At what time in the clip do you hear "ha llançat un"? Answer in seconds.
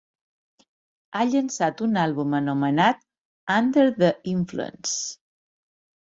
1.19-1.93